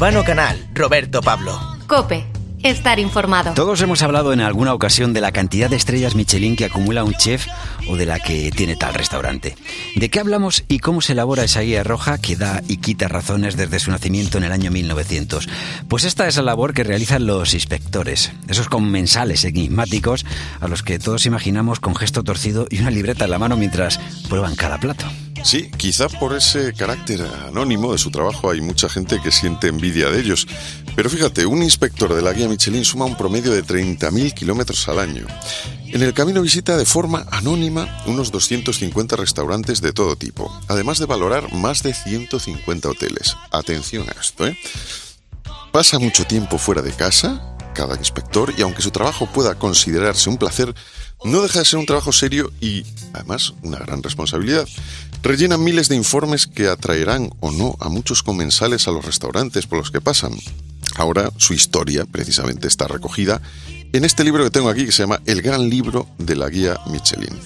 [0.00, 1.60] Urbano Canal, Roberto Pablo.
[1.86, 2.24] Cope,
[2.62, 3.52] estar informado.
[3.52, 7.12] Todos hemos hablado en alguna ocasión de la cantidad de estrellas Michelin que acumula un
[7.12, 7.46] chef
[7.86, 9.58] o de la que tiene tal restaurante.
[9.96, 13.58] ¿De qué hablamos y cómo se elabora esa guía roja que da y quita razones
[13.58, 15.46] desde su nacimiento en el año 1900?
[15.86, 20.24] Pues esta es la labor que realizan los inspectores, esos comensales enigmáticos
[20.62, 24.00] a los que todos imaginamos con gesto torcido y una libreta en la mano mientras
[24.30, 25.04] prueban cada plato.
[25.42, 30.10] Sí, quizá por ese carácter anónimo de su trabajo hay mucha gente que siente envidia
[30.10, 30.46] de ellos.
[30.94, 34.98] Pero fíjate, un inspector de la guía Michelin suma un promedio de 30.000 kilómetros al
[34.98, 35.26] año.
[35.86, 41.06] En el camino visita de forma anónima unos 250 restaurantes de todo tipo, además de
[41.06, 43.36] valorar más de 150 hoteles.
[43.50, 44.56] Atención a esto, ¿eh?
[45.72, 50.36] Pasa mucho tiempo fuera de casa, cada inspector, y aunque su trabajo pueda considerarse un
[50.36, 50.74] placer,
[51.24, 54.66] no deja de ser un trabajo serio y, además, una gran responsabilidad.
[55.22, 59.78] Rellena miles de informes que atraerán o no a muchos comensales a los restaurantes por
[59.78, 60.32] los que pasan.
[60.96, 63.42] Ahora su historia precisamente está recogida
[63.92, 66.78] en este libro que tengo aquí que se llama El gran libro de la guía
[66.90, 67.38] Michelin.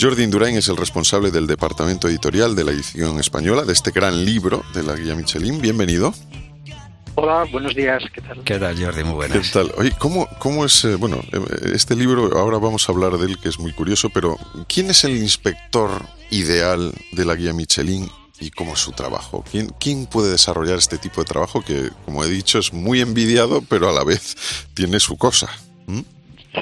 [0.00, 4.24] Jordi Indurain es el responsable del departamento editorial de la edición española de este gran
[4.24, 5.60] libro de la guía Michelin.
[5.60, 6.12] Bienvenido.
[7.22, 8.42] Hola, buenos días, ¿qué tal?
[8.44, 9.04] ¿Qué tal, Jordi?
[9.04, 9.46] Muy buenas.
[9.46, 9.70] ¿Qué tal?
[9.76, 13.38] Oye, ¿cómo, cómo es, eh, bueno, eh, este libro, ahora vamos a hablar de él,
[13.38, 15.90] que es muy curioso, pero ¿quién es el inspector
[16.30, 18.08] ideal de la guía Michelin
[18.40, 19.44] y cómo es su trabajo?
[19.50, 23.60] ¿Quién, quién puede desarrollar este tipo de trabajo que, como he dicho, es muy envidiado,
[23.68, 25.50] pero a la vez tiene su cosa?
[25.88, 26.00] ¿Mm?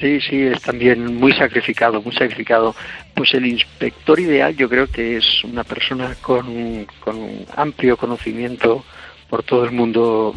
[0.01, 2.75] Sí, sí, es también muy sacrificado, muy sacrificado.
[3.15, 8.85] Pues el inspector ideal yo creo que es una persona con, con amplio conocimiento
[9.29, 10.35] por todo el mundo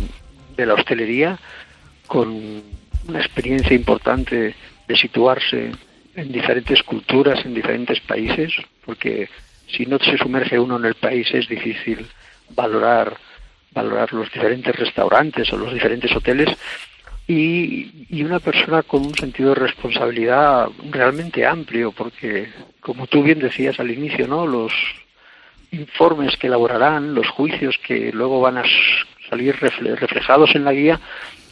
[0.55, 1.39] de la hostelería,
[2.07, 2.61] con
[3.07, 4.55] una experiencia importante
[4.87, 5.71] de situarse
[6.15, 8.53] en diferentes culturas, en diferentes países,
[8.85, 9.29] porque
[9.67, 12.05] si no se sumerge uno en el país es difícil
[12.49, 13.17] valorar
[13.73, 16.49] valorar los diferentes restaurantes o los diferentes hoteles.
[17.27, 22.49] Y, y, una persona con un sentido de responsabilidad realmente amplio porque
[22.81, 24.73] como tú bien decías al inicio no los
[25.71, 28.63] informes que elaborarán, los juicios que luego van a
[29.29, 30.99] salir reflejados en la guía,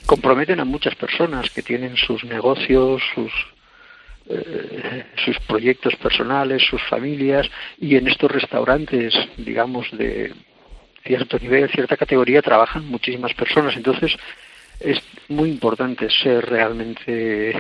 [0.05, 3.31] comprometen a muchas personas que tienen sus negocios, sus
[4.31, 10.31] eh, sus proyectos personales, sus familias y en estos restaurantes, digamos de
[11.03, 13.75] cierto nivel, cierta categoría, trabajan muchísimas personas.
[13.75, 14.15] Entonces
[14.79, 17.55] es muy importante ser realmente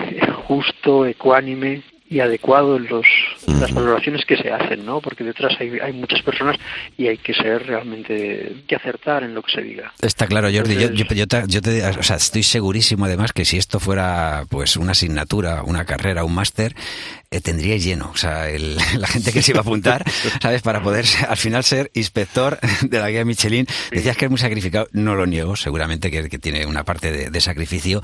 [0.47, 3.07] justo, ecuánime y adecuado en los,
[3.59, 5.01] las valoraciones que se hacen, ¿no?
[5.01, 6.57] Porque detrás hay, hay muchas personas
[6.97, 9.93] y hay que ser realmente, que acertar en lo que se diga.
[10.01, 10.75] Está claro, Jordi.
[10.75, 14.43] yo, yo, yo, te, yo te, o sea, estoy segurísimo además que si esto fuera
[14.49, 16.75] pues una asignatura, una carrera, un máster,
[17.31, 18.09] eh, tendría lleno.
[18.13, 20.03] O sea, el, la gente que se iba a apuntar,
[20.41, 20.61] ¿sabes?
[20.61, 23.67] Para poder al final ser inspector de la guía Michelin.
[23.91, 24.87] Decías que es muy sacrificado.
[24.91, 28.01] No lo niego, seguramente que, que tiene una parte de, de, sacrificio,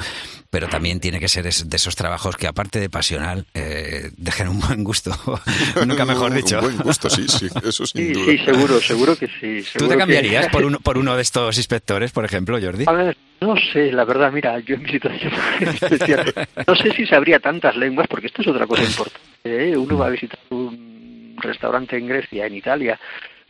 [0.49, 4.59] pero también tiene que ser de esos trabajos que aparte de pasional, eh, dejen un
[4.59, 5.11] buen gusto.
[5.85, 6.59] Nunca mejor dicho.
[6.59, 8.31] Un buen gusto, sí, sí, eso sin sí, duda.
[8.31, 9.63] Sí, seguro, seguro que sí.
[9.63, 10.51] Seguro ¿Tú te cambiarías que...
[10.51, 12.85] por, uno, por uno de estos inspectores, por ejemplo, Jordi?
[12.87, 15.31] A ver, no sé, la verdad, mira, yo en mi situación
[15.61, 16.33] especial,
[16.65, 19.19] no sé si sabría tantas lenguas, porque esto es otra cosa importante.
[19.43, 19.77] ¿eh?
[19.77, 22.99] Uno va a visitar un restaurante en Grecia, en Italia,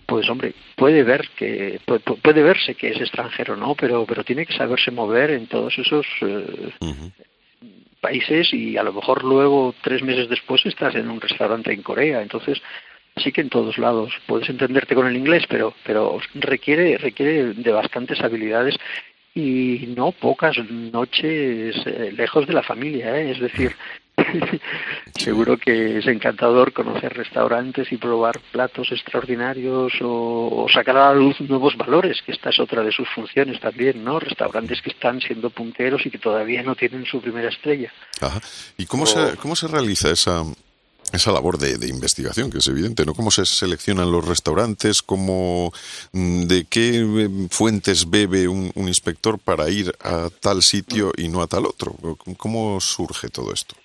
[0.06, 3.76] pues hombre, puede ver que puede, puede verse que es extranjero, ¿no?
[3.76, 7.12] Pero pero tiene que saberse mover en todos esos eh, uh -huh.
[8.02, 12.22] países y a lo mejor luego tres meses después estás en un restaurante en Corea,
[12.22, 12.62] entonces
[13.18, 17.72] sí que en todos lados puedes entenderte con el inglés, pero pero requiere requiere de
[17.72, 18.76] bastantes habilidades
[19.36, 23.32] y no pocas noches eh, lejos de la familia, ¿eh?
[23.32, 23.76] es decir,
[25.14, 31.16] seguro que es encantador conocer restaurantes y probar platos extraordinarios o, o, sacar a la
[31.16, 34.22] luz nuevos valores, que esta es otra de sus funciones también, ¿no?
[34.22, 37.92] Restaurantes que están siendo punteros y que todavía no tienen su primera estrella.
[38.22, 38.40] Ajá.
[38.78, 39.06] ¿Y cómo, o...
[39.06, 40.44] se, cómo se realiza esa,
[41.12, 43.14] esa labor de, de, investigación, que es evidente, ¿no?
[43.14, 45.02] ¿Cómo se seleccionan los restaurantes?
[45.02, 45.72] ¿Cómo,
[46.12, 51.28] mm, ¿De qué eh, fuentes bebe un, un, inspector para ir a tal sitio y
[51.28, 51.96] no a tal otro?
[52.38, 53.76] ¿Cómo surge todo esto?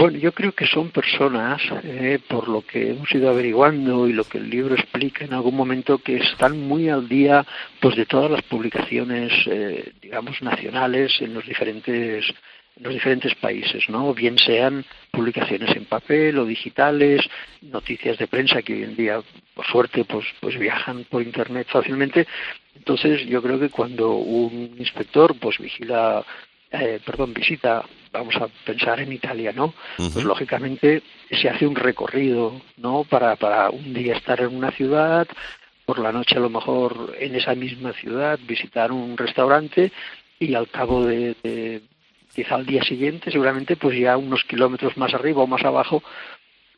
[0.00, 4.22] Bueno, yo creo que son personas, eh, por lo que hemos ido averiguando y lo
[4.22, 7.44] que el libro explica en algún momento, que están muy al día
[7.80, 12.36] pues de todas las publicaciones, eh, digamos, nacionales en los diferentes en
[12.80, 14.14] los diferentes países, ¿no?
[14.14, 17.22] Bien sean publicaciones en papel o digitales,
[17.62, 19.20] noticias de prensa que hoy en día,
[19.54, 22.26] por suerte, pues, pues viajan por internet fácilmente.
[22.76, 26.24] Entonces, yo creo que cuando un inspector, pues vigila,
[26.70, 29.66] eh, perdón, visita, vamos a pensar en Italia, ¿no?
[29.66, 30.12] Uh -huh.
[30.12, 33.04] Pues lógicamente se hace un recorrido, ¿no?
[33.04, 35.26] Para, para un día estar en una ciudad,
[35.84, 39.90] por la noche a lo mejor en esa misma ciudad visitar un restaurante
[40.38, 41.80] y al cabo de, de
[42.38, 46.04] quizá al día siguiente seguramente pues ya unos kilómetros más arriba o más abajo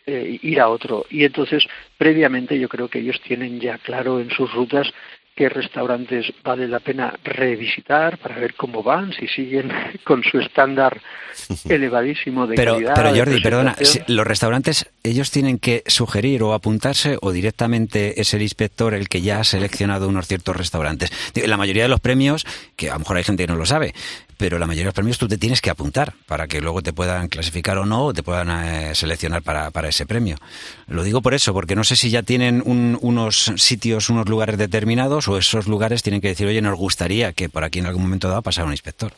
[0.06, 1.66] eh, ir a otro y entonces
[1.98, 4.90] previamente yo creo que ellos tienen ya claro en sus rutas
[5.36, 9.70] qué restaurantes vale la pena revisitar para ver cómo van, si siguen
[10.04, 10.98] con su estándar
[11.68, 12.94] elevadísimo de pero, calidad.
[12.94, 13.76] Pero Jordi, perdona,
[14.06, 19.20] los restaurantes, ellos tienen que sugerir o apuntarse o directamente es el inspector el que
[19.20, 21.10] ya ha seleccionado unos ciertos restaurantes.
[21.46, 22.46] La mayoría de los premios,
[22.76, 23.94] que a lo mejor hay gente que no lo sabe,
[24.40, 26.94] pero la mayoría de los premios tú te tienes que apuntar para que luego te
[26.94, 30.36] puedan clasificar o no, o te puedan eh, seleccionar para, para, ese premio.
[30.88, 34.56] Lo digo por eso, porque no sé si ya tienen un, unos sitios, unos lugares
[34.56, 38.04] determinados o esos lugares tienen que decir, oye, nos gustaría que por aquí en algún
[38.04, 39.12] momento dado pasara un inspector.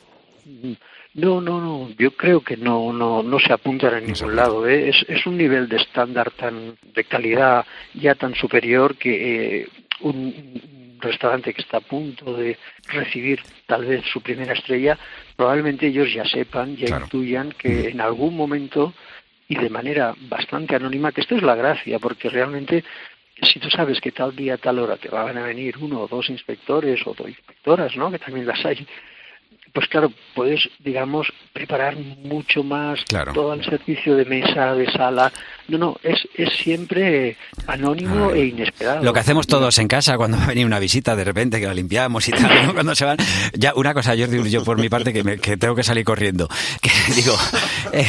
[1.14, 1.90] No, no, no.
[1.96, 4.66] Yo creo que no, no, no se apuntan en ningún lado.
[4.66, 4.88] ¿eh?
[4.88, 7.64] Es, es un nivel de estándar tan, de calidad
[7.94, 9.68] ya tan superior que eh,
[10.00, 12.56] un restaurante que está a punto de
[12.88, 14.98] recibir tal vez su primera estrella,
[15.36, 17.04] probablemente ellos ya sepan, ya claro.
[17.04, 18.94] intuyan que en algún momento
[19.48, 22.84] y de manera bastante anónima, que esto es la gracia, porque realmente
[23.42, 26.30] si tú sabes que tal día, tal hora te van a venir uno o dos
[26.30, 28.10] inspectores o dos inspectoras, ¿no?
[28.10, 28.86] Que también las hay.
[29.72, 33.32] Pues claro, puedes, digamos, preparar mucho más claro.
[33.32, 35.32] todo el servicio de mesa, de sala.
[35.68, 37.36] No, no, es, es siempre
[37.66, 38.36] anónimo Ah.
[38.36, 39.02] e inesperado.
[39.02, 41.66] Lo que hacemos todos en casa cuando va a venir una visita de repente, que
[41.66, 42.74] la limpiamos y tal, ¿no?
[42.74, 43.16] cuando se van.
[43.54, 46.48] Ya, una cosa, Jordi, yo por mi parte, que, me, que tengo que salir corriendo.
[46.82, 47.34] Que digo,
[47.92, 48.04] eh,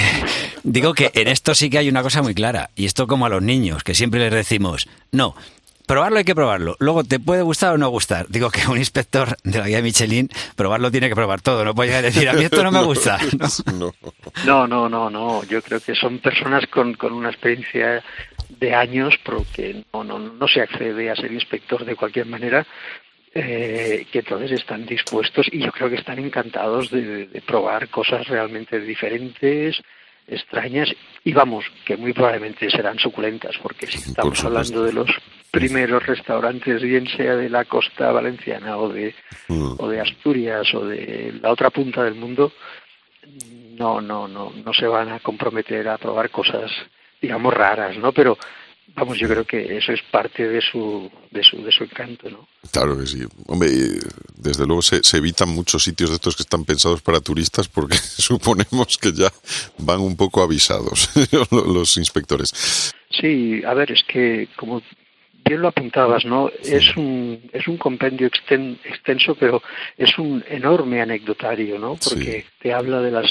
[0.64, 3.30] digo que en esto sí que hay una cosa muy clara, y esto como a
[3.30, 5.36] los niños, que siempre les decimos, no,
[5.86, 6.76] probarlo hay que probarlo.
[6.80, 8.28] Luego te puede gustar o no gustar.
[8.30, 11.64] Digo que un inspector de la guía Michelin, probarlo tiene que probar todo.
[11.66, 13.20] No puede llegar a decir, a mí esto no me gusta.
[13.74, 13.94] No.
[14.46, 15.44] No, no, no, no.
[15.44, 18.04] Yo creo que son personas con, con una experiencia
[18.50, 22.66] de años, porque no, no, no se accede a ser inspector de cualquier manera,
[23.34, 28.28] eh, que entonces están dispuestos y yo creo que están encantados de, de probar cosas
[28.28, 29.82] realmente diferentes,
[30.28, 30.90] extrañas
[31.24, 35.10] y vamos, que muy probablemente serán suculentas, porque si estamos hablando de los
[35.52, 39.14] primeros restaurantes, bien sea de la costa valenciana o de,
[39.48, 39.76] Mm.
[39.78, 42.54] o de Asturias o de la otra punta del mundo,
[43.78, 46.72] no, no, no, no se van a comprometer a probar cosas,
[47.22, 48.12] digamos, raras, ¿no?
[48.12, 48.38] Pero
[48.96, 52.48] vamos, yo creo que eso es parte de su, de su, de su encanto, ¿no?
[52.72, 53.24] Claro que sí.
[53.48, 53.70] Hombre,
[54.38, 57.98] desde luego se, se, evitan muchos sitios de estos que están pensados para turistas porque
[57.98, 59.32] suponemos que ya
[59.80, 61.10] van un poco avisados
[61.52, 62.94] los inspectores.
[63.10, 64.82] Sí, a ver, es que como
[65.46, 66.50] bien lo apuntabas, ¿no?
[66.62, 66.76] Sí.
[66.76, 69.62] Es un es un compendio exten, extenso, pero
[69.98, 71.96] es un enorme anecdotario, ¿no?
[71.96, 72.46] Porque sí.
[72.60, 73.30] te habla de las,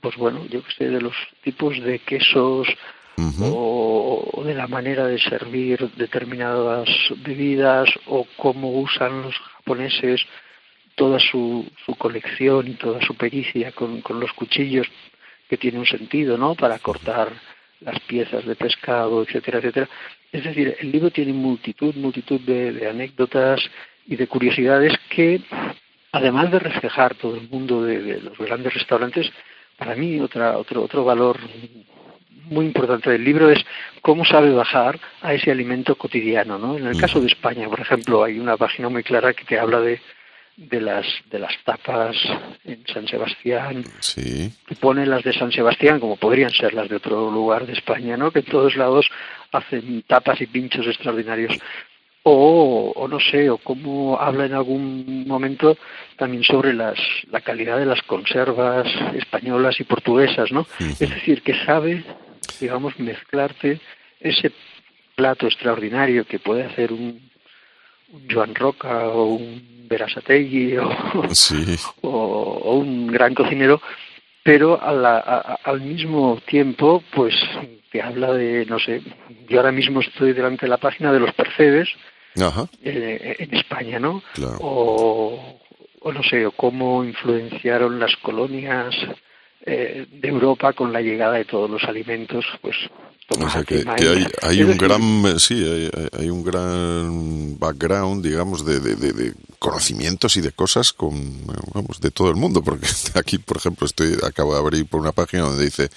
[0.00, 2.68] pues bueno, yo que sé, de los tipos de quesos,
[3.18, 3.52] Uh -huh.
[3.52, 10.24] o, o, de la manera de servir determinadas bebidas o cómo usan los japoneses
[10.94, 14.86] toda su, su colección y toda su pericia con, con, los cuchillos
[15.48, 16.54] que tiene un sentido, ¿no?
[16.54, 17.32] Para cortar
[17.80, 19.88] las piezas de pescado, etcétera, etcétera.
[20.30, 23.60] Es decir, el libro tiene multitud, multitud de, de anécdotas
[24.06, 25.40] y de curiosidades que,
[26.12, 29.28] además de reflejar todo el mundo de, de los grandes restaurantes,
[29.76, 31.38] para mí otra, otro, otro valor
[32.50, 33.64] muy importante del libro es
[34.02, 36.76] cómo sabe bajar a ese alimento cotidiano, ¿no?
[36.76, 39.80] En el caso de España, por ejemplo, hay una página muy clara que te habla
[39.80, 40.00] de
[40.58, 42.16] de las de las tapas
[42.64, 44.52] en San Sebastián, sí.
[44.66, 48.16] que pone las de San Sebastián como podrían ser las de otro lugar de España,
[48.16, 48.32] ¿no?
[48.32, 49.08] Que en todos lados
[49.52, 51.56] hacen tapas y pinchos extraordinarios.
[52.24, 55.78] O, o no sé, o cómo habla en algún momento
[56.16, 56.98] también sobre las,
[57.30, 60.66] la calidad de las conservas españolas y portuguesas, ¿no?
[60.78, 62.04] Es decir, que sabe
[62.60, 63.80] digamos, mezclarte
[64.20, 64.52] ese
[65.14, 67.20] plato extraordinario que puede hacer un,
[68.12, 70.88] un Joan Roca o un Berasategui o,
[71.34, 71.76] sí.
[72.02, 73.80] o, o, un gran cocinero,
[74.42, 77.34] pero a la, a, al mismo tiempo, pues,
[77.90, 79.02] te habla de, no sé,
[79.48, 81.88] yo ahora mismo estoy delante de la página de los percebes
[82.82, 84.22] eh, en España, ¿no?
[84.34, 84.58] Claro.
[84.60, 85.60] O,
[86.00, 88.94] o no sé, o cómo influenciaron las colonias
[89.68, 92.76] eh, de Europa con la llegada de todos los alimentos, pues
[93.38, 98.64] o sea que, que hay, hay un gran sí hay, hay, un gran background digamos
[98.64, 102.86] de, de, de, de, conocimientos y de cosas con vamos de todo el mundo porque
[103.14, 105.90] aquí por ejemplo estoy acabo de abrir por una página donde dice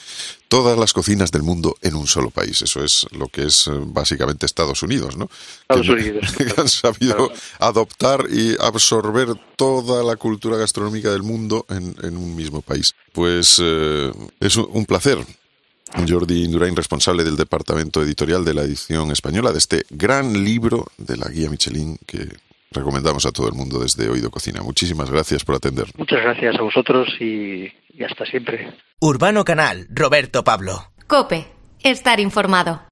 [0.48, 4.46] todas las cocinas del mundo en un solo país eso es lo que es básicamente
[4.46, 5.30] Estados Unidos no
[5.62, 6.32] Estados que, Unidos.
[6.38, 7.34] que han sabido claro.
[7.60, 12.96] adoptar y absorber toda la cultura gastronómica del mundo en, en un mismo país.
[13.14, 15.20] Pues eh, es un, un placer.
[16.08, 21.18] Jordi Indurain, responsable del departamento editorial de la edición española de este gran libro de
[21.18, 22.30] la guía Michelin que
[22.72, 24.62] recomendamos a todo el mundo desde Oído Cocina.
[24.62, 25.88] Muchísimas gracias por atender.
[25.98, 28.74] Muchas gracias a vosotros y, y hasta siempre.
[29.00, 30.92] Urbano Canal, Roberto Pablo.
[31.08, 31.48] Cope,
[31.84, 32.82] estar informado.